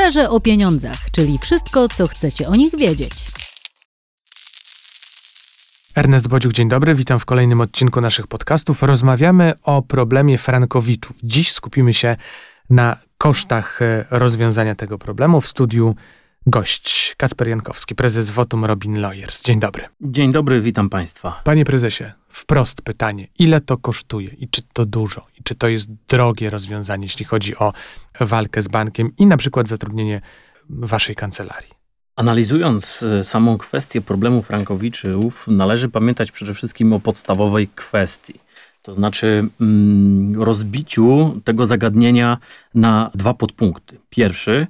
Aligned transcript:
Szczerze 0.00 0.30
o 0.30 0.40
pieniądzach, 0.40 1.10
czyli 1.12 1.38
wszystko, 1.38 1.88
co 1.88 2.06
chcecie 2.06 2.48
o 2.48 2.56
nich 2.56 2.76
wiedzieć. 2.76 3.12
Ernest 5.96 6.28
Bodziuk, 6.28 6.52
dzień 6.52 6.68
dobry. 6.68 6.94
Witam 6.94 7.18
w 7.18 7.24
kolejnym 7.24 7.60
odcinku 7.60 8.00
naszych 8.00 8.26
podcastów. 8.26 8.82
Rozmawiamy 8.82 9.52
o 9.62 9.82
problemie 9.82 10.38
frankowiczów. 10.38 11.16
Dziś 11.22 11.52
skupimy 11.52 11.94
się 11.94 12.16
na 12.70 12.96
kosztach 13.18 13.82
e, 13.82 14.04
rozwiązania 14.10 14.74
tego 14.74 14.98
problemu. 14.98 15.40
W 15.40 15.48
studiu 15.48 15.94
gość 16.46 17.14
Kacper 17.18 17.48
Jankowski, 17.48 17.94
prezes 17.94 18.30
Votum 18.30 18.64
Robin 18.64 19.00
Lawyers. 19.00 19.42
Dzień 19.42 19.60
dobry. 19.60 19.84
Dzień 20.00 20.32
dobry, 20.32 20.60
witam 20.60 20.90
Państwa. 20.90 21.40
Panie 21.44 21.64
prezesie, 21.64 22.04
wprost 22.28 22.82
pytanie, 22.82 23.28
ile 23.38 23.60
to 23.60 23.76
kosztuje 23.76 24.28
i 24.28 24.48
czy 24.48 24.62
to 24.72 24.86
dużo, 24.86 25.26
i 25.38 25.42
czy 25.42 25.54
to 25.54 25.68
jest 25.68 25.88
drogie 26.08 26.50
rozwiązanie, 26.50 27.04
jeśli 27.04 27.24
chodzi 27.24 27.56
o 27.56 27.72
walkę 28.20 28.62
z 28.62 28.68
bankiem 28.68 29.12
i 29.18 29.26
na 29.26 29.36
przykład 29.36 29.68
zatrudnienie 29.68 30.20
waszej 30.68 31.16
kancelarii? 31.16 31.70
Analizując 32.16 33.02
e, 33.02 33.24
samą 33.24 33.58
kwestię 33.58 34.00
problemu 34.00 34.42
frankowiczów, 34.42 35.46
należy 35.48 35.88
pamiętać 35.88 36.30
przede 36.30 36.54
wszystkim 36.54 36.92
o 36.92 37.00
podstawowej 37.00 37.68
kwestii. 37.68 38.40
To 38.82 38.94
znaczy 38.94 39.48
mm, 39.60 40.42
rozbiciu 40.42 41.40
tego 41.44 41.66
zagadnienia 41.66 42.38
na 42.74 43.10
dwa 43.14 43.34
podpunkty. 43.34 43.98
Pierwszy 44.10 44.66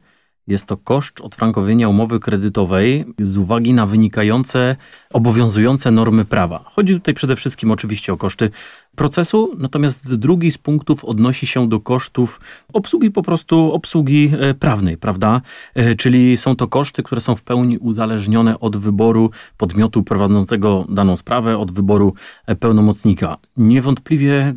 jest 0.50 0.64
to 0.64 0.76
koszt 0.76 1.20
odfrankowienia 1.20 1.88
umowy 1.88 2.20
kredytowej 2.20 3.04
z 3.18 3.36
uwagi 3.36 3.74
na 3.74 3.86
wynikające 3.86 4.76
obowiązujące 5.12 5.90
normy 5.90 6.24
prawa. 6.24 6.64
Chodzi 6.64 6.94
tutaj 6.94 7.14
przede 7.14 7.36
wszystkim 7.36 7.70
oczywiście 7.70 8.12
o 8.12 8.16
koszty 8.16 8.50
procesu, 8.96 9.54
natomiast 9.58 10.14
drugi 10.14 10.50
z 10.50 10.58
punktów 10.58 11.04
odnosi 11.04 11.46
się 11.46 11.68
do 11.68 11.80
kosztów 11.80 12.40
obsługi 12.72 13.10
po 13.10 13.22
prostu 13.22 13.72
obsługi 13.72 14.32
e, 14.40 14.54
prawnej, 14.54 14.96
prawda? 14.96 15.40
E, 15.74 15.94
czyli 15.94 16.36
są 16.36 16.56
to 16.56 16.68
koszty, 16.68 17.02
które 17.02 17.20
są 17.20 17.36
w 17.36 17.42
pełni 17.42 17.78
uzależnione 17.78 18.60
od 18.60 18.76
wyboru 18.76 19.30
podmiotu 19.56 20.02
prowadzącego 20.02 20.86
daną 20.88 21.16
sprawę, 21.16 21.58
od 21.58 21.72
wyboru 21.72 22.14
e, 22.46 22.56
pełnomocnika. 22.56 23.36
Niewątpliwie 23.56 24.54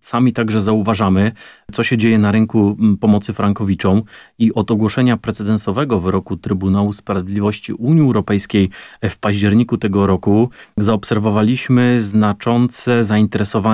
sami 0.00 0.32
także 0.32 0.60
zauważamy, 0.60 1.32
co 1.72 1.82
się 1.82 1.96
dzieje 1.96 2.18
na 2.18 2.32
rynku 2.32 2.76
pomocy 3.00 3.32
frankowiczom 3.32 4.02
i 4.38 4.54
od 4.54 4.70
ogłoszenia 4.70 5.16
precedensowego 5.16 6.00
wyroku 6.00 6.36
Trybunału 6.36 6.92
Sprawiedliwości 6.92 7.72
Unii 7.72 8.02
Europejskiej 8.02 8.70
w 9.10 9.18
październiku 9.18 9.78
tego 9.78 10.06
roku 10.06 10.50
zaobserwowaliśmy 10.76 12.00
znaczące 12.00 13.04
zainteresowanie 13.04 13.67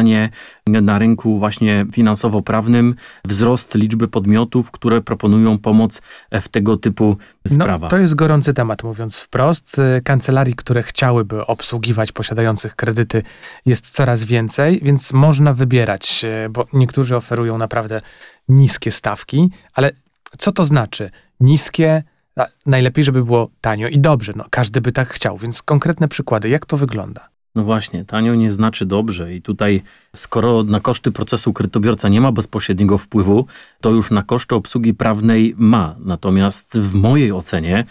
na 0.66 0.98
rynku 0.98 1.38
właśnie 1.38 1.86
finansowo-prawnym, 1.92 2.94
wzrost 3.24 3.74
liczby 3.74 4.08
podmiotów, 4.08 4.70
które 4.70 5.00
proponują 5.00 5.58
pomoc 5.58 6.02
w 6.32 6.48
tego 6.48 6.76
typu 6.76 7.16
sprawach. 7.48 7.80
No, 7.80 7.88
to 7.88 7.98
jest 7.98 8.14
gorący 8.14 8.54
temat, 8.54 8.82
mówiąc 8.82 9.20
wprost. 9.20 9.80
Kancelarii, 10.04 10.54
które 10.54 10.82
chciałyby 10.82 11.46
obsługiwać 11.46 12.12
posiadających 12.12 12.76
kredyty 12.76 13.22
jest 13.66 13.90
coraz 13.90 14.24
więcej, 14.24 14.80
więc 14.82 15.12
można 15.12 15.52
wybierać, 15.52 16.24
bo 16.50 16.66
niektórzy 16.72 17.16
oferują 17.16 17.58
naprawdę 17.58 18.00
niskie 18.48 18.90
stawki, 18.90 19.50
ale 19.74 19.92
co 20.38 20.52
to 20.52 20.64
znaczy? 20.64 21.10
Niskie, 21.40 22.02
najlepiej, 22.66 23.04
żeby 23.04 23.24
było 23.24 23.50
tanio 23.60 23.88
i 23.88 23.98
dobrze. 23.98 24.32
No, 24.36 24.44
każdy 24.50 24.80
by 24.80 24.92
tak 24.92 25.08
chciał, 25.08 25.38
więc 25.38 25.62
konkretne 25.62 26.08
przykłady, 26.08 26.48
jak 26.48 26.66
to 26.66 26.76
wygląda? 26.76 27.33
No 27.54 27.64
właśnie, 27.64 28.04
tanio 28.04 28.34
nie 28.34 28.50
znaczy 28.50 28.86
dobrze 28.86 29.34
i 29.34 29.42
tutaj 29.42 29.82
skoro 30.16 30.62
na 30.62 30.80
koszty 30.80 31.12
procesu 31.12 31.52
kredytobiorca 31.52 32.08
nie 32.08 32.20
ma 32.20 32.32
bezpośredniego 32.32 32.98
wpływu, 32.98 33.46
to 33.80 33.90
już 33.90 34.10
na 34.10 34.22
koszty 34.22 34.54
obsługi 34.54 34.94
prawnej 34.94 35.54
ma. 35.58 35.96
Natomiast 35.98 36.78
w 36.78 36.94
mojej 36.94 37.32
ocenie 37.32 37.84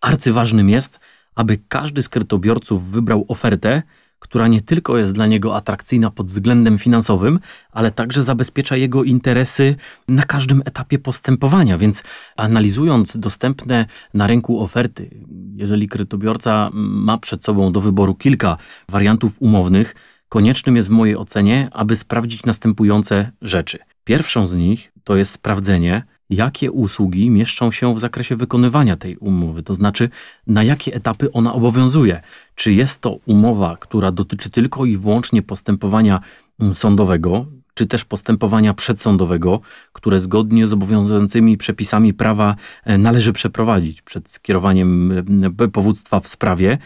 arcyważnym 0.00 0.70
jest, 0.70 1.00
aby 1.34 1.58
każdy 1.68 2.02
z 2.02 2.08
kredytobiorców 2.08 2.90
wybrał 2.90 3.24
ofertę, 3.28 3.82
która 4.24 4.48
nie 4.48 4.60
tylko 4.60 4.98
jest 4.98 5.12
dla 5.12 5.26
niego 5.26 5.56
atrakcyjna 5.56 6.10
pod 6.10 6.26
względem 6.26 6.78
finansowym, 6.78 7.40
ale 7.72 7.90
także 7.90 8.22
zabezpiecza 8.22 8.76
jego 8.76 9.04
interesy 9.04 9.76
na 10.08 10.22
każdym 10.22 10.62
etapie 10.64 10.98
postępowania. 10.98 11.78
Więc 11.78 12.02
analizując 12.36 13.16
dostępne 13.16 13.86
na 14.14 14.26
rynku 14.26 14.60
oferty, 14.60 15.10
jeżeli 15.56 15.88
kredytobiorca 15.88 16.70
ma 16.74 17.18
przed 17.18 17.44
sobą 17.44 17.72
do 17.72 17.80
wyboru 17.80 18.14
kilka 18.14 18.56
wariantów 18.88 19.36
umownych, 19.42 19.94
koniecznym 20.28 20.76
jest 20.76 20.88
w 20.88 20.90
mojej 20.90 21.16
ocenie, 21.16 21.68
aby 21.72 21.96
sprawdzić 21.96 22.44
następujące 22.44 23.30
rzeczy. 23.42 23.78
Pierwszą 24.04 24.46
z 24.46 24.56
nich 24.56 24.92
to 25.04 25.16
jest 25.16 25.32
sprawdzenie, 25.32 26.02
jakie 26.30 26.72
usługi 26.72 27.30
mieszczą 27.30 27.70
się 27.70 27.94
w 27.94 28.00
zakresie 28.00 28.36
wykonywania 28.36 28.96
tej 28.96 29.16
umowy, 29.16 29.62
to 29.62 29.74
znaczy 29.74 30.08
na 30.46 30.62
jakie 30.62 30.94
etapy 30.94 31.32
ona 31.32 31.52
obowiązuje. 31.52 32.20
Czy 32.54 32.72
jest 32.72 33.00
to 33.00 33.18
umowa, 33.26 33.76
która 33.80 34.12
dotyczy 34.12 34.50
tylko 34.50 34.84
i 34.84 34.96
wyłącznie 34.96 35.42
postępowania 35.42 36.20
mm, 36.60 36.74
sądowego, 36.74 37.46
czy 37.74 37.86
też 37.86 38.04
postępowania 38.04 38.74
przedsądowego, 38.74 39.60
które 39.92 40.18
zgodnie 40.18 40.66
z 40.66 40.72
obowiązującymi 40.72 41.56
przepisami 41.56 42.14
prawa 42.14 42.56
e, 42.84 42.98
należy 42.98 43.32
przeprowadzić 43.32 44.02
przed 44.02 44.30
skierowaniem 44.30 45.12
e, 45.60 45.68
powództwa 45.68 46.20
w 46.20 46.28
sprawie, 46.28 46.78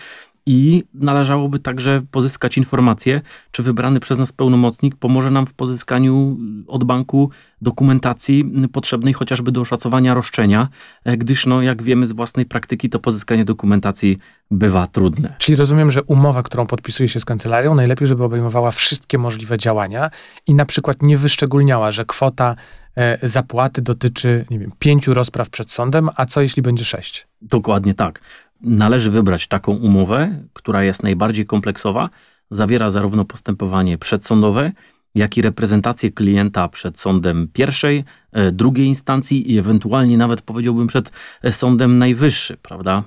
i 0.49 0.85
należałoby 0.95 1.59
także 1.59 2.03
pozyskać 2.11 2.59
informację, 2.59 3.21
czy 3.51 3.63
wybrany 3.63 4.01
przez 4.01 4.19
nas 4.19 4.33
pełnomocnik 4.33 4.97
pomoże 4.97 5.31
nam 5.31 5.47
w 5.47 5.55
pozyskaniu 5.55 6.39
od 6.67 6.85
banku 6.85 7.31
dokumentacji 7.63 8.53
potrzebnej 8.73 9.15
chociażby 9.15 9.53
do 9.53 9.61
oszacowania 9.61 10.15
roszczenia, 10.15 10.69
e, 11.05 11.17
gdyż, 11.17 11.47
no, 11.47 11.63
jak 11.63 11.83
wiemy 11.83 12.07
z 12.07 12.13
własnej 12.13 12.47
praktyki, 12.47 12.91
to 12.91 12.99
pozyskanie 12.99 13.45
dokumentacji 13.45 14.19
bywa 14.51 14.87
trudne. 14.87 15.35
Czyli 15.39 15.57
rozumiem, 15.57 15.91
że 15.91 16.03
umowa, 16.03 16.43
którą 16.43 16.67
podpisuje 16.67 17.09
się 17.09 17.21
z 17.21 17.25
kancelarią, 17.25 17.75
najlepiej, 17.75 18.09
żeby 18.09 18.25
obejmowała 18.25 18.71
wszystkie 18.71 19.19
możliwe 19.19 19.59
działania 19.59 20.11
i 20.47 20.55
na 20.55 20.67
przykład 20.67 21.03
nie 21.03 21.17
wyszczególniała, 21.19 21.91
że 21.91 22.05
kwota 22.05 22.57
e, 22.97 23.29
zapłaty 23.29 23.83
dotyczy, 23.83 24.45
nie 24.51 24.59
wiem, 24.59 24.73
pięciu 24.79 25.15
rozpraw 25.15 25.51
przed 25.51 25.73
sądem, 25.73 26.09
a 26.17 26.27
co 26.27 26.41
jeśli 26.41 26.63
będzie 26.63 26.85
sześć? 26.85 27.27
Dokładnie 27.43 27.95
tak 27.95 28.21
należy 28.61 29.11
wybrać 29.11 29.47
taką 29.47 29.73
umowę, 29.73 30.45
która 30.53 30.85
jest 30.85 31.03
najbardziej 31.03 31.47
kompleksowa, 31.47 32.11
zawiera 32.51 32.91
zarówno 32.91 33.25
postępowanie 33.25 33.99
przedsądowe, 33.99 34.73
jak 35.15 35.37
i 35.37 35.43
reprezentację 35.43 36.11
klienta 36.11 36.69
przed 36.69 37.01
sądem 37.01 37.49
pierwszej, 37.53 38.05
e, 38.33 38.53
drugiej 38.53 38.87
instancji 38.87 39.53
i 39.53 39.59
ewentualnie 39.59 40.19
nawet 40.19 40.43
powiedziałbym 40.43 40.87
przed 40.87 41.13
e, 41.43 41.53
sądem 41.53 41.99
najwyższy, 41.99 42.57
prawda? 42.57 43.03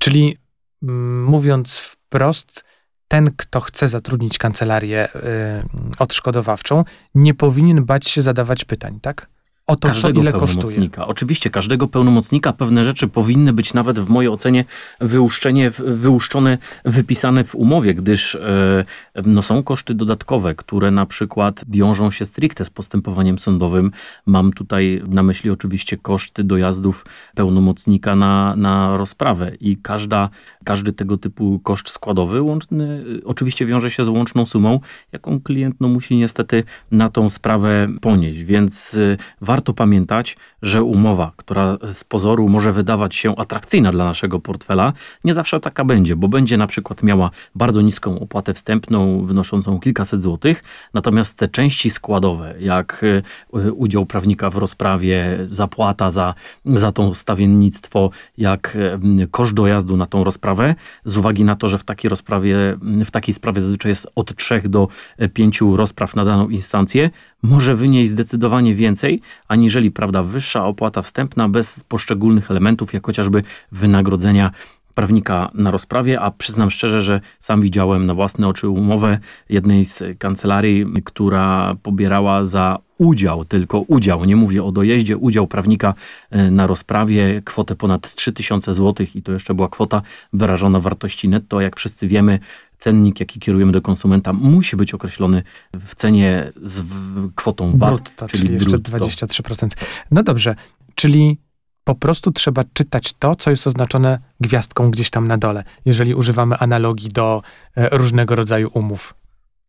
Czyli 0.00 0.36
mm, 0.82 1.24
mówiąc 1.24 1.78
wprost, 1.78 2.64
ten, 3.08 3.30
kto 3.36 3.60
chce 3.60 3.88
zatrudnić 3.88 4.38
kancelarię 4.38 5.08
y, 5.14 5.20
odszkodowawczą, 5.98 6.84
nie 7.14 7.34
powinien 7.34 7.84
bać 7.84 8.08
się 8.08 8.22
zadawać 8.22 8.64
pytań, 8.64 8.98
tak? 9.02 9.28
O 9.66 9.76
to, 9.76 9.88
każdego 9.88 10.14
co 10.14 10.20
ile 10.22 10.32
kosztuje. 10.32 10.88
Oczywiście, 11.06 11.50
każdego 11.50 11.88
pełnomocnika 11.88 12.52
pewne 12.52 12.84
rzeczy 12.84 13.08
powinny 13.08 13.52
być 13.52 13.74
nawet 13.74 14.00
w 14.00 14.08
mojej 14.08 14.28
ocenie 14.28 14.64
wyłuszczenie, 15.00 15.70
wyłuszczone, 15.78 16.58
wypisane 16.84 17.44
w 17.44 17.54
umowie, 17.54 17.94
gdyż 17.94 18.34
e, 18.34 18.84
no, 19.24 19.42
są 19.42 19.62
koszty 19.62 19.94
dodatkowe, 19.94 20.54
które 20.54 20.90
na 20.90 21.06
przykład 21.06 21.64
wiążą 21.68 22.10
się 22.10 22.24
stricte 22.24 22.64
z 22.64 22.70
postępowaniem 22.70 23.38
sądowym. 23.38 23.90
Mam 24.26 24.52
tutaj 24.52 25.02
na 25.06 25.22
myśli 25.22 25.50
oczywiście 25.50 25.96
koszty 25.96 26.44
dojazdów 26.44 27.06
pełnomocnika 27.34 28.16
na, 28.16 28.56
na 28.56 28.96
rozprawę 28.96 29.52
i 29.60 29.76
każda, 29.76 30.30
każdy 30.64 30.92
tego 30.92 31.16
typu 31.16 31.60
koszt 31.62 31.88
składowy 31.88 32.42
łączny, 32.42 33.04
oczywiście 33.24 33.66
wiąże 33.66 33.90
się 33.90 34.04
z 34.04 34.08
łączną 34.08 34.46
sumą, 34.46 34.80
jaką 35.12 35.40
klient 35.40 35.76
no, 35.80 35.88
musi 35.88 36.16
niestety 36.16 36.64
na 36.90 37.08
tą 37.08 37.30
sprawę 37.30 37.88
ponieść, 38.00 38.38
więc 38.38 38.98
warto 39.40 39.53
warto 39.54 39.74
pamiętać, 39.74 40.36
że 40.62 40.82
umowa, 40.82 41.32
która 41.36 41.78
z 41.92 42.04
pozoru 42.04 42.48
może 42.48 42.72
wydawać 42.72 43.14
się 43.14 43.36
atrakcyjna 43.36 43.92
dla 43.92 44.04
naszego 44.04 44.40
portfela, 44.40 44.92
nie 45.24 45.34
zawsze 45.34 45.60
taka 45.60 45.84
będzie, 45.84 46.16
bo 46.16 46.28
będzie 46.28 46.56
na 46.56 46.66
przykład 46.66 47.02
miała 47.02 47.30
bardzo 47.54 47.80
niską 47.80 48.20
opłatę 48.20 48.54
wstępną 48.54 49.24
wynoszącą 49.24 49.80
kilkaset 49.80 50.22
złotych, 50.22 50.64
natomiast 50.94 51.38
te 51.38 51.48
części 51.48 51.90
składowe, 51.90 52.54
jak 52.60 53.04
e, 53.52 53.72
udział 53.72 54.06
prawnika 54.06 54.50
w 54.50 54.56
rozprawie, 54.56 55.38
zapłata 55.42 56.10
za, 56.10 56.34
za 56.64 56.92
to 56.92 57.14
stawiennictwo, 57.14 58.10
jak 58.38 58.76
e, 58.76 59.26
koszt 59.30 59.54
dojazdu 59.54 59.96
na 59.96 60.06
tą 60.06 60.24
rozprawę, 60.24 60.74
z 61.04 61.16
uwagi 61.16 61.44
na 61.44 61.54
to, 61.54 61.68
że 61.68 61.78
w 61.78 61.84
takiej 61.84 62.08
rozprawie, 62.08 62.56
w 63.04 63.10
takiej 63.10 63.34
sprawie 63.34 63.60
zazwyczaj 63.60 63.90
jest 63.90 64.06
od 64.14 64.36
trzech 64.36 64.68
do 64.68 64.88
pięciu 65.34 65.76
rozpraw 65.76 66.16
na 66.16 66.24
daną 66.24 66.48
instancję, 66.48 67.10
może 67.44 67.76
wynieść 67.76 68.10
zdecydowanie 68.10 68.74
więcej, 68.74 69.20
aniżeli 69.48 69.90
prawda, 69.90 70.22
wyższa 70.22 70.66
opłata 70.66 71.02
wstępna 71.02 71.48
bez 71.48 71.84
poszczególnych 71.84 72.50
elementów, 72.50 72.94
jak 72.94 73.06
chociażby 73.06 73.42
wynagrodzenia 73.72 74.50
prawnika 74.94 75.50
na 75.54 75.70
rozprawie, 75.70 76.20
a 76.20 76.30
przyznam 76.30 76.70
szczerze, 76.70 77.00
że 77.00 77.20
sam 77.40 77.60
widziałem 77.60 78.06
na 78.06 78.14
własne 78.14 78.48
oczy 78.48 78.68
umowę 78.68 79.18
jednej 79.48 79.84
z 79.84 80.02
kancelarii, 80.18 80.86
która 81.04 81.76
pobierała 81.82 82.44
za 82.44 82.78
udział, 82.98 83.44
tylko 83.44 83.80
udział, 83.80 84.24
nie 84.24 84.36
mówię 84.36 84.64
o 84.64 84.72
dojeździe, 84.72 85.16
udział 85.16 85.46
prawnika 85.46 85.94
e, 86.30 86.50
na 86.50 86.66
rozprawie, 86.66 87.42
kwotę 87.44 87.74
ponad 87.74 88.14
3000 88.14 88.74
zł 88.74 89.06
i 89.14 89.22
to 89.22 89.32
jeszcze 89.32 89.54
była 89.54 89.68
kwota 89.68 90.02
wyrażona 90.32 90.80
w 90.80 90.82
wartości 90.82 91.28
netto. 91.28 91.60
Jak 91.60 91.76
wszyscy 91.76 92.08
wiemy, 92.08 92.38
cennik, 92.84 93.20
jaki 93.20 93.40
kierujemy 93.40 93.72
do 93.72 93.82
konsumenta, 93.82 94.32
musi 94.32 94.76
być 94.76 94.94
określony 94.94 95.42
w 95.74 95.94
cenie 95.94 96.52
z 96.62 96.82
kwotą 97.34 97.76
VAT, 97.76 97.90
brutto, 97.90 98.28
czyli, 98.28 98.42
czyli 98.42 98.54
jeszcze 98.54 98.78
brutto. 98.78 99.06
23%. 99.06 99.68
No 100.10 100.22
dobrze, 100.22 100.54
czyli 100.94 101.38
po 101.84 101.94
prostu 101.94 102.32
trzeba 102.32 102.64
czytać 102.72 103.12
to, 103.12 103.36
co 103.36 103.50
jest 103.50 103.66
oznaczone 103.66 104.18
gwiazdką 104.40 104.90
gdzieś 104.90 105.10
tam 105.10 105.28
na 105.28 105.38
dole, 105.38 105.64
jeżeli 105.84 106.14
używamy 106.14 106.58
analogii 106.58 107.08
do 107.08 107.42
e, 107.76 107.88
różnego 107.98 108.34
rodzaju 108.34 108.70
umów. 108.74 109.14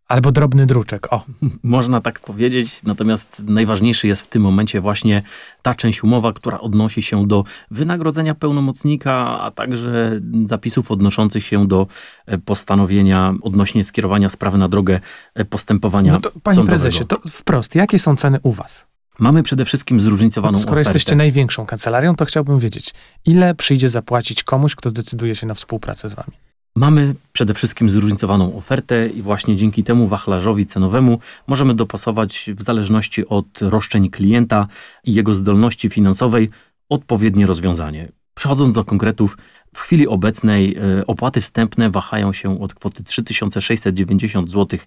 Albo 0.07 0.31
drobny 0.31 0.65
druczek, 0.65 1.13
o. 1.13 1.23
Można 1.63 2.01
tak 2.01 2.19
powiedzieć, 2.19 2.83
natomiast 2.83 3.43
najważniejszy 3.45 4.07
jest 4.07 4.21
w 4.21 4.27
tym 4.27 4.41
momencie 4.41 4.81
właśnie 4.81 5.21
ta 5.61 5.75
część 5.75 6.03
umowa, 6.03 6.33
która 6.33 6.59
odnosi 6.59 7.01
się 7.01 7.27
do 7.27 7.43
wynagrodzenia 7.71 8.35
pełnomocnika, 8.35 9.39
a 9.41 9.51
także 9.51 10.21
zapisów 10.45 10.91
odnoszących 10.91 11.45
się 11.45 11.67
do 11.67 11.87
e, 12.25 12.37
postanowienia 12.37 13.33
odnośnie 13.41 13.83
skierowania 13.83 14.29
sprawy 14.29 14.57
na 14.57 14.67
drogę 14.67 14.99
e, 15.35 15.45
postępowania 15.45 16.11
no 16.11 16.19
to, 16.19 16.31
Panie 16.43 16.55
sądowego. 16.55 16.81
prezesie, 16.81 17.05
to 17.05 17.19
wprost, 17.31 17.75
jakie 17.75 17.99
są 17.99 18.15
ceny 18.15 18.39
u 18.43 18.51
was? 18.51 18.87
Mamy 19.19 19.43
przede 19.43 19.65
wszystkim 19.65 20.01
zróżnicowaną 20.01 20.57
Skoro 20.57 20.73
ofertę. 20.73 20.89
jesteście 20.89 21.15
największą 21.15 21.65
kancelarią, 21.65 22.15
to 22.15 22.25
chciałbym 22.25 22.59
wiedzieć, 22.59 22.93
ile 23.25 23.55
przyjdzie 23.55 23.89
zapłacić 23.89 24.43
komuś, 24.43 24.75
kto 24.75 24.89
zdecyduje 24.89 25.35
się 25.35 25.47
na 25.47 25.53
współpracę 25.53 26.09
z 26.09 26.13
wami? 26.13 26.37
Mamy 26.77 27.15
przede 27.33 27.53
wszystkim 27.53 27.89
zróżnicowaną 27.89 28.57
ofertę 28.57 29.07
i 29.07 29.21
właśnie 29.21 29.55
dzięki 29.55 29.83
temu 29.83 30.07
wachlarzowi 30.07 30.65
cenowemu 30.65 31.19
możemy 31.47 31.73
dopasować 31.73 32.49
w 32.55 32.63
zależności 32.63 33.27
od 33.27 33.61
roszczeń 33.61 34.09
klienta 34.09 34.67
i 35.03 35.13
jego 35.13 35.35
zdolności 35.35 35.89
finansowej 35.89 36.49
odpowiednie 36.89 37.45
rozwiązanie. 37.45 38.11
Przechodząc 38.33 38.75
do 38.75 38.83
konkretów, 38.83 39.37
w 39.75 39.79
chwili 39.79 40.07
obecnej 40.07 40.77
e, 40.99 41.07
opłaty 41.07 41.41
wstępne 41.41 41.89
wahają 41.89 42.33
się 42.33 42.61
od 42.61 42.73
kwoty 42.73 43.03
3690 43.03 44.51
zł 44.51 44.79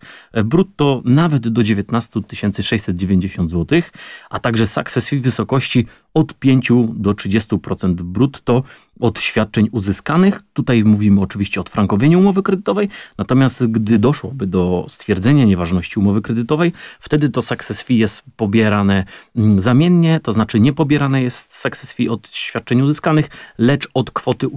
brutto 0.45 1.03
nawet 1.05 1.49
do 1.49 1.63
19 1.63 2.21
690 2.63 3.51
zł, 3.51 3.81
a 4.31 4.39
także 4.39 4.67
success 4.67 5.09
fee 5.09 5.17
w 5.19 5.23
wysokości 5.23 5.87
od 6.15 6.35
5 6.35 6.69
do 6.89 7.13
30% 7.13 7.95
brutto 7.95 8.63
od 9.01 9.21
świadczeń 9.21 9.69
uzyskanych. 9.73 10.43
Tutaj 10.53 10.85
mówimy 10.85 11.21
oczywiście 11.21 11.61
o 11.61 11.65
frankowieniu 11.65 12.19
umowy 12.19 12.43
kredytowej, 12.43 12.89
natomiast 13.19 13.67
gdy 13.67 13.99
doszłoby 13.99 14.47
do 14.47 14.87
stwierdzenia 14.89 15.45
nieważności 15.45 15.99
umowy 15.99 16.23
kredytowej, 16.23 16.73
wtedy 17.01 17.29
to 17.29 17.43
success 17.43 17.83
fee 17.83 17.99
jest 17.99 18.23
pobierane 18.37 19.05
mm, 19.37 19.61
zamiennie, 19.61 20.21
to 20.21 20.33
znaczy 20.33 20.61
nie 20.61 20.73
pobierane 20.73 21.23
jest 21.23 21.57
success 21.57 21.93
fee 21.93 22.09
od 22.09 22.29
świadczeń 22.29 22.83
uzyskanych, 22.83 23.29
lecz 23.59 23.89
od 23.95 24.11
kwoty 24.11 24.49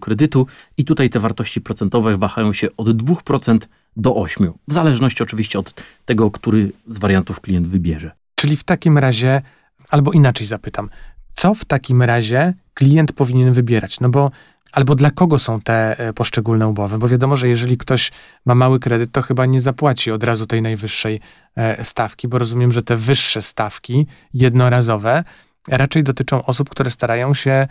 kredytu 0.00 0.46
i 0.76 0.84
tutaj 0.84 1.10
te 1.10 1.20
wartości 1.20 1.60
procentowe 1.60 2.16
wahają 2.16 2.52
się 2.52 2.68
od 2.76 2.88
2% 2.88 3.58
do 3.96 4.10
8%, 4.10 4.52
w 4.68 4.72
zależności 4.72 5.22
oczywiście 5.22 5.58
od 5.58 5.74
tego, 6.04 6.30
który 6.30 6.72
z 6.86 6.98
wariantów 6.98 7.40
klient 7.40 7.68
wybierze. 7.68 8.10
Czyli 8.34 8.56
w 8.56 8.64
takim 8.64 8.98
razie, 8.98 9.42
albo 9.90 10.12
inaczej 10.12 10.46
zapytam, 10.46 10.90
co 11.34 11.54
w 11.54 11.64
takim 11.64 12.02
razie 12.02 12.54
klient 12.74 13.12
powinien 13.12 13.52
wybierać? 13.52 14.00
No 14.00 14.08
bo 14.08 14.30
albo 14.72 14.94
dla 14.94 15.10
kogo 15.10 15.38
są 15.38 15.60
te 15.60 15.98
e, 15.98 16.12
poszczególne 16.12 16.68
umowy? 16.68 16.98
Bo 16.98 17.08
wiadomo, 17.08 17.36
że 17.36 17.48
jeżeli 17.48 17.76
ktoś 17.78 18.12
ma 18.46 18.54
mały 18.54 18.80
kredyt, 18.80 19.12
to 19.12 19.22
chyba 19.22 19.46
nie 19.46 19.60
zapłaci 19.60 20.10
od 20.10 20.24
razu 20.24 20.46
tej 20.46 20.62
najwyższej 20.62 21.20
e, 21.56 21.84
stawki, 21.84 22.28
bo 22.28 22.38
rozumiem, 22.38 22.72
że 22.72 22.82
te 22.82 22.96
wyższe 22.96 23.42
stawki 23.42 24.06
jednorazowe 24.34 25.24
raczej 25.68 26.02
dotyczą 26.02 26.44
osób, 26.44 26.70
które 26.70 26.90
starają 26.90 27.34
się 27.34 27.66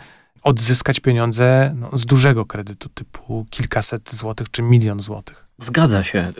odzyskać 0.46 1.00
pieniądze 1.00 1.74
no, 1.76 1.90
z 1.92 2.06
dużego 2.06 2.46
kredytu, 2.46 2.88
typu 2.88 3.46
kilkaset 3.50 4.14
złotych 4.14 4.50
czy 4.50 4.62
milion 4.62 5.00
złotych. 5.00 5.45
Zgadza 5.58 6.02
się. 6.02 6.32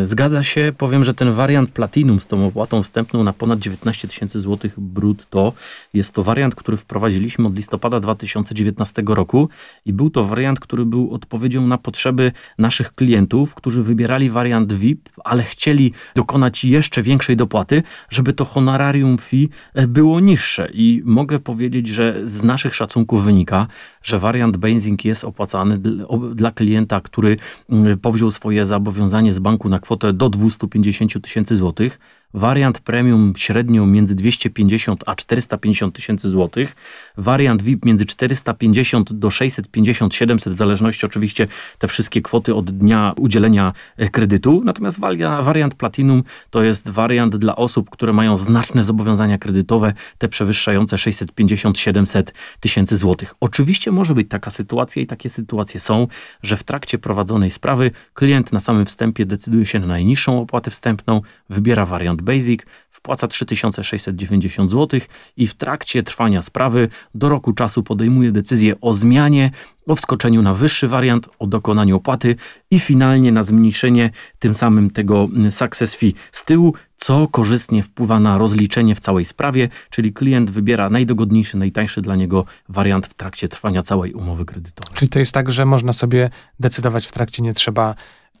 Yy, 0.00 0.06
zgadza 0.06 0.42
się. 0.42 0.72
Powiem, 0.78 1.04
że 1.04 1.14
ten 1.14 1.32
wariant 1.32 1.70
Platinum 1.70 2.20
z 2.20 2.26
tą 2.26 2.46
opłatą 2.46 2.82
wstępną 2.82 3.24
na 3.24 3.32
ponad 3.32 3.58
19 3.58 4.08
tysięcy 4.08 4.40
złotych 4.40 4.80
brutto 4.80 5.52
jest 5.92 6.14
to 6.14 6.22
wariant, 6.22 6.54
który 6.54 6.76
wprowadziliśmy 6.76 7.46
od 7.46 7.56
listopada 7.56 8.00
2019 8.00 9.02
roku 9.06 9.48
i 9.84 9.92
był 9.92 10.10
to 10.10 10.24
wariant, 10.24 10.60
który 10.60 10.84
był 10.84 11.14
odpowiedzią 11.14 11.66
na 11.66 11.78
potrzeby 11.78 12.32
naszych 12.58 12.94
klientów, 12.94 13.54
którzy 13.54 13.82
wybierali 13.82 14.30
wariant 14.30 14.72
VIP, 14.72 15.08
ale 15.24 15.42
chcieli 15.42 15.92
dokonać 16.14 16.64
jeszcze 16.64 17.02
większej 17.02 17.36
dopłaty, 17.36 17.82
żeby 18.10 18.32
to 18.32 18.44
honorarium 18.44 19.18
fee 19.18 19.48
było 19.88 20.20
niższe. 20.20 20.68
I 20.72 21.02
mogę 21.04 21.38
powiedzieć, 21.38 21.88
że 21.88 22.20
z 22.24 22.42
naszych 22.42 22.74
szacunków 22.74 23.24
wynika, 23.24 23.66
że 24.02 24.18
wariant 24.18 24.56
Basic 24.56 25.04
jest 25.04 25.24
opłacany 25.24 25.78
dla 26.34 26.50
klienta, 26.50 27.00
który 27.00 27.36
mm, 27.70 27.98
powziął 27.98 28.30
swoje 28.30 28.63
zobowiązanie 28.66 29.32
z 29.32 29.38
banku 29.38 29.68
na 29.68 29.78
kwotę 29.78 30.12
do 30.12 30.28
250 30.28 31.22
tysięcy 31.22 31.56
złotych, 31.56 31.98
wariant 32.34 32.80
premium 32.80 33.32
średnio 33.36 33.86
między 33.86 34.14
250 34.14 35.04
a 35.06 35.14
450 35.14 35.94
tysięcy 35.94 36.30
złotych, 36.30 36.76
wariant 37.16 37.62
VIP 37.62 37.84
między 37.84 38.06
450 38.06 39.12
do 39.12 39.30
650, 39.30 40.14
700, 40.14 40.54
w 40.54 40.58
zależności 40.58 41.06
oczywiście 41.06 41.46
te 41.78 41.88
wszystkie 41.88 42.22
kwoty 42.22 42.54
od 42.54 42.70
dnia 42.70 43.14
udzielenia 43.18 43.72
e, 43.96 44.08
kredytu. 44.08 44.62
Natomiast 44.64 45.00
wariant 45.42 45.74
Platinum 45.74 46.22
to 46.50 46.62
jest 46.62 46.90
wariant 46.90 47.36
dla 47.36 47.56
osób, 47.56 47.90
które 47.90 48.12
mają 48.12 48.38
znaczne 48.38 48.84
zobowiązania 48.84 49.38
kredytowe, 49.38 49.92
te 50.18 50.28
przewyższające 50.28 50.98
650, 50.98 51.78
700 51.78 52.34
tysięcy 52.60 52.96
złotych. 52.96 53.34
Oczywiście 53.40 53.92
może 53.92 54.14
być 54.14 54.28
taka 54.28 54.50
sytuacja 54.50 55.02
i 55.02 55.06
takie 55.06 55.30
sytuacje 55.30 55.80
są, 55.80 56.06
że 56.42 56.56
w 56.56 56.64
trakcie 56.64 56.98
prowadzonej 56.98 57.50
sprawy 57.50 57.90
klient 58.14 58.52
na 58.54 58.60
samym 58.60 58.86
wstępie 58.86 59.26
decyduje 59.26 59.66
się 59.66 59.78
na 59.78 59.86
najniższą 59.86 60.40
opłatę 60.40 60.70
wstępną, 60.70 61.20
wybiera 61.50 61.86
wariant 61.86 62.22
Basic, 62.22 62.60
wpłaca 62.90 63.26
3690 63.26 64.70
zł 64.70 65.00
i 65.36 65.46
w 65.46 65.54
trakcie 65.54 66.02
trwania 66.02 66.42
sprawy 66.42 66.88
do 67.14 67.28
roku 67.28 67.52
czasu 67.52 67.82
podejmuje 67.82 68.32
decyzję 68.32 68.80
o 68.80 68.92
zmianie, 68.92 69.50
o 69.86 69.94
wskoczeniu 69.94 70.42
na 70.42 70.54
wyższy 70.54 70.88
wariant, 70.88 71.28
o 71.38 71.46
dokonaniu 71.46 71.96
opłaty 71.96 72.36
i 72.70 72.80
finalnie 72.80 73.32
na 73.32 73.42
zmniejszenie 73.42 74.10
tym 74.38 74.54
samym 74.54 74.90
tego 74.90 75.28
success 75.50 75.94
fee 75.94 76.14
z 76.32 76.44
tyłu, 76.44 76.74
co 76.96 77.28
korzystnie 77.28 77.82
wpływa 77.82 78.20
na 78.20 78.38
rozliczenie 78.38 78.94
w 78.94 79.00
całej 79.00 79.24
sprawie, 79.24 79.68
czyli 79.90 80.12
klient 80.12 80.50
wybiera 80.50 80.90
najdogodniejszy, 80.90 81.56
najtańszy 81.56 82.02
dla 82.02 82.16
niego 82.16 82.44
wariant 82.68 83.06
w 83.06 83.14
trakcie 83.14 83.48
trwania 83.48 83.82
całej 83.82 84.12
umowy 84.12 84.44
kredytowej. 84.44 84.94
Czyli 84.94 85.08
to 85.08 85.18
jest 85.18 85.32
tak, 85.32 85.52
że 85.52 85.66
można 85.66 85.92
sobie 85.92 86.30
decydować 86.60 87.06
w 87.06 87.12
trakcie, 87.12 87.42
nie 87.42 87.54
trzeba 87.54 87.94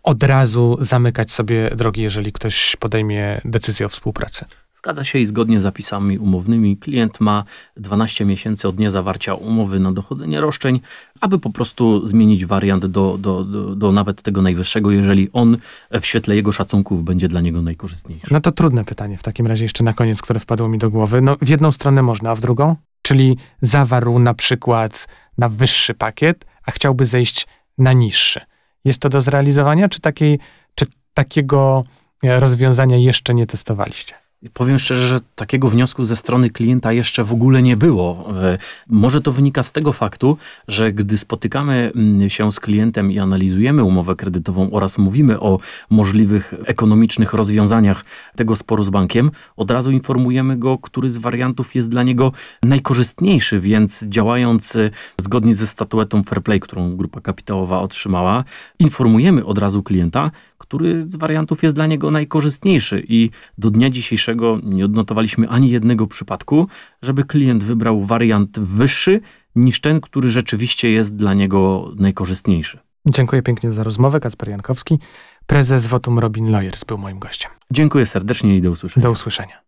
od 0.04 0.22
razu 0.22 0.76
zamykać 0.80 1.30
sobie 1.30 1.70
drogi, 1.70 2.02
jeżeli 2.02 2.32
ktoś 2.32 2.76
podejmie 2.76 3.40
decyzję 3.44 3.86
o 3.86 3.88
współpracy. 3.88 4.44
Zgadza 4.72 5.04
się 5.04 5.18
i 5.18 5.26
zgodnie 5.26 5.60
z 5.60 5.62
zapisami 5.62 6.18
umownymi 6.18 6.76
klient 6.76 7.20
ma 7.20 7.44
12 7.76 8.24
miesięcy 8.24 8.68
od 8.68 8.76
dnia 8.76 8.90
zawarcia 8.90 9.34
umowy 9.34 9.80
na 9.80 9.92
dochodzenie 9.92 10.40
roszczeń, 10.40 10.80
aby 11.20 11.38
po 11.38 11.50
prostu 11.50 12.06
zmienić 12.06 12.46
wariant 12.46 12.86
do, 12.86 13.18
do, 13.18 13.44
do, 13.44 13.76
do, 13.76 13.92
nawet 13.92 14.22
tego 14.22 14.42
najwyższego, 14.42 14.90
jeżeli 14.90 15.28
on 15.32 15.56
w 16.00 16.06
świetle 16.06 16.36
jego 16.36 16.52
szacunków 16.52 17.04
będzie 17.04 17.28
dla 17.28 17.40
niego 17.40 17.62
najkorzystniejszy. 17.62 18.26
No 18.30 18.40
to 18.40 18.52
trudne 18.52 18.84
pytanie 18.84 19.18
w 19.18 19.22
takim 19.22 19.46
razie 19.46 19.64
jeszcze 19.64 19.84
na 19.84 19.92
koniec, 19.92 20.22
które 20.22 20.40
wpadło 20.40 20.68
mi 20.68 20.78
do 20.78 20.90
głowy. 20.90 21.20
No 21.20 21.36
w 21.40 21.48
jedną 21.48 21.72
stronę 21.72 22.02
można, 22.02 22.30
a 22.30 22.34
w 22.34 22.40
drugą? 22.40 22.76
Czyli 23.02 23.36
zawarł 23.62 24.18
na 24.18 24.34
przykład 24.34 25.08
na 25.38 25.48
wyższy 25.48 25.94
pakiet, 25.94 26.44
a 26.66 26.70
chciałby 26.70 27.06
zejść 27.06 27.46
na 27.78 27.92
niższy 27.92 28.40
jest 28.84 29.00
to 29.00 29.08
do 29.08 29.20
zrealizowania, 29.20 29.88
czy, 29.88 30.00
takiej, 30.00 30.38
czy 30.74 30.86
takiego 31.14 31.84
e, 32.24 32.40
rozwiązania 32.40 32.96
jeszcze 32.96 33.34
nie 33.34 33.46
testowaliście? 33.46 34.23
Powiem 34.52 34.78
szczerze, 34.78 35.08
że 35.08 35.20
takiego 35.34 35.68
wniosku 35.68 36.04
ze 36.04 36.16
strony 36.16 36.50
klienta 36.50 36.92
jeszcze 36.92 37.24
w 37.24 37.32
ogóle 37.32 37.62
nie 37.62 37.76
było. 37.76 38.34
E, 38.42 38.58
może 38.88 39.20
to 39.20 39.32
wynika 39.32 39.62
z 39.62 39.72
tego 39.72 39.92
faktu, 39.92 40.36
że 40.68 40.92
gdy 40.92 41.18
spotykamy 41.18 41.92
mm, 41.94 42.30
się 42.30 42.52
z 42.52 42.60
klientem 42.60 43.12
i 43.12 43.18
analizujemy 43.18 43.84
umowę 43.84 44.14
kredytową 44.14 44.70
oraz 44.70 44.98
mówimy 44.98 45.40
o 45.40 45.58
możliwych 45.90 46.54
ekonomicznych 46.66 47.32
rozwiązaniach 47.32 48.04
tego 48.36 48.56
sporu 48.56 48.82
z 48.82 48.90
bankiem, 48.90 49.30
od 49.56 49.70
razu 49.70 49.90
informujemy 49.90 50.56
go, 50.56 50.78
który 50.78 51.10
z 51.10 51.18
wariantów 51.18 51.74
jest 51.74 51.88
dla 51.88 52.02
niego 52.02 52.32
najkorzystniejszy, 52.62 53.60
więc 53.60 54.04
działając 54.04 54.76
e, 54.76 54.90
zgodnie 55.20 55.54
ze 55.54 55.66
statuetą 55.66 56.22
Fair 56.22 56.42
Play, 56.42 56.60
którą 56.60 56.96
grupa 56.96 57.20
kapitałowa 57.20 57.80
otrzymała, 57.80 58.44
informujemy 58.78 59.44
od 59.44 59.58
razu 59.58 59.82
klienta, 59.82 60.30
który 60.64 61.04
z 61.10 61.16
wariantów 61.16 61.62
jest 61.62 61.74
dla 61.74 61.86
niego 61.86 62.10
najkorzystniejszy. 62.10 63.04
I 63.08 63.30
do 63.58 63.70
dnia 63.70 63.90
dzisiejszego 63.90 64.60
nie 64.62 64.84
odnotowaliśmy 64.84 65.48
ani 65.48 65.70
jednego 65.70 66.06
przypadku, 66.06 66.68
żeby 67.02 67.24
klient 67.24 67.64
wybrał 67.64 68.04
wariant 68.04 68.60
wyższy 68.60 69.20
niż 69.56 69.80
ten, 69.80 70.00
który 70.00 70.28
rzeczywiście 70.28 70.90
jest 70.90 71.16
dla 71.16 71.34
niego 71.34 71.92
najkorzystniejszy. 71.96 72.78
Dziękuję 73.08 73.42
pięknie 73.42 73.72
za 73.72 73.84
rozmowę. 73.84 74.20
Kacper 74.20 74.48
Jankowski, 74.48 74.98
prezes 75.46 75.86
Wotum 75.86 76.18
Robin 76.18 76.50
Lawyers 76.50 76.84
był 76.84 76.98
moim 76.98 77.18
gościem. 77.18 77.50
Dziękuję 77.70 78.06
serdecznie 78.06 78.56
i 78.56 78.60
do 78.60 78.70
usłyszenia. 78.70 79.02
Do 79.02 79.10
usłyszenia. 79.10 79.64